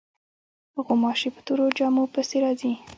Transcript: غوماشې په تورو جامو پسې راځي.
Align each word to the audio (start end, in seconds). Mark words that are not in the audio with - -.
غوماشې 0.85 1.29
په 1.35 1.41
تورو 1.45 1.65
جامو 1.77 2.03
پسې 2.13 2.37
راځي. 2.43 2.73